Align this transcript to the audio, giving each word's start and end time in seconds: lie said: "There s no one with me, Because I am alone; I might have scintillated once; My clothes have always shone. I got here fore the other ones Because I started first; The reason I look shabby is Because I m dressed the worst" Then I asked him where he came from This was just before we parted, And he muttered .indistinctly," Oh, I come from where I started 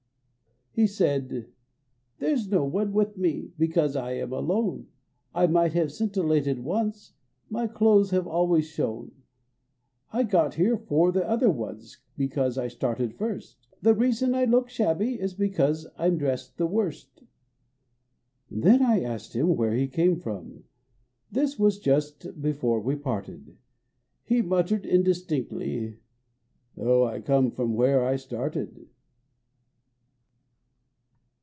lie 0.77 0.85
said: 0.85 1.47
"There 2.19 2.31
s 2.33 2.47
no 2.47 2.63
one 2.63 2.93
with 2.93 3.17
me, 3.17 3.51
Because 3.57 3.97
I 3.97 4.13
am 4.13 4.31
alone; 4.31 4.87
I 5.35 5.45
might 5.45 5.73
have 5.73 5.91
scintillated 5.91 6.59
once; 6.63 7.11
My 7.49 7.67
clothes 7.67 8.11
have 8.11 8.25
always 8.25 8.67
shone. 8.67 9.11
I 10.13 10.23
got 10.23 10.53
here 10.53 10.77
fore 10.77 11.11
the 11.11 11.27
other 11.27 11.49
ones 11.51 11.97
Because 12.15 12.57
I 12.57 12.69
started 12.69 13.13
first; 13.17 13.67
The 13.81 13.93
reason 13.93 14.33
I 14.33 14.45
look 14.45 14.69
shabby 14.69 15.19
is 15.19 15.33
Because 15.33 15.87
I 15.97 16.07
m 16.07 16.17
dressed 16.17 16.57
the 16.57 16.67
worst" 16.67 17.21
Then 18.49 18.81
I 18.81 19.01
asked 19.01 19.35
him 19.35 19.57
where 19.57 19.73
he 19.73 19.89
came 19.89 20.21
from 20.21 20.63
This 21.29 21.59
was 21.59 21.79
just 21.79 22.41
before 22.41 22.79
we 22.79 22.95
parted, 22.95 23.45
And 23.49 23.57
he 24.23 24.41
muttered 24.41 24.85
.indistinctly," 24.85 25.97
Oh, 26.77 27.03
I 27.03 27.19
come 27.19 27.51
from 27.51 27.73
where 27.73 28.05
I 28.05 28.15
started 28.15 28.87